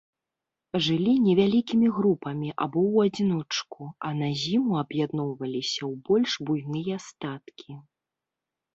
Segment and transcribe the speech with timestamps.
[0.85, 7.71] Жылі невялікімі групамі або ў адзіночку, а на зіму аб'ядноўваліся ў больш буйныя статкі.